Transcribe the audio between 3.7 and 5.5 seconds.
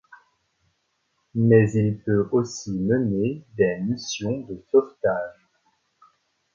missions de sauvetage.